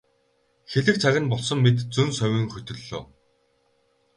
Хэлэх 0.71 0.95
цаг 1.03 1.15
нь 1.21 1.31
болсон 1.31 1.59
мэт 1.61 1.77
зөн 1.95 2.09
совин 2.19 2.47
хөтөллөө. 2.53 3.01